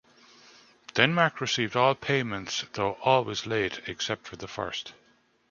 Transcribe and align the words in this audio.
Denmark 0.95 1.39
received 1.39 1.75
all 1.75 1.93
payments, 1.93 2.65
though 2.73 2.93
always 3.03 3.45
late 3.45 3.81
except 3.85 4.25
for 4.27 4.35
the 4.35 4.47
first. 4.47 4.93